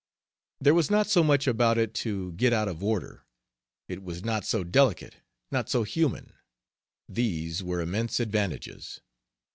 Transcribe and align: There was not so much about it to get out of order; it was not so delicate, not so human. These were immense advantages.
There 0.59 0.73
was 0.73 0.89
not 0.89 1.05
so 1.11 1.23
much 1.23 1.45
about 1.45 1.77
it 1.77 1.93
to 2.01 2.31
get 2.31 2.53
out 2.53 2.67
of 2.67 2.83
order; 2.83 3.21
it 3.87 4.01
was 4.01 4.23
not 4.25 4.43
so 4.47 4.63
delicate, 4.63 5.17
not 5.51 5.69
so 5.69 5.83
human. 5.83 6.33
These 7.07 7.61
were 7.63 7.81
immense 7.81 8.19
advantages. 8.19 9.01